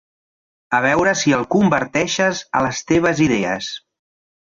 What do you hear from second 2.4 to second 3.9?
a les teves idees.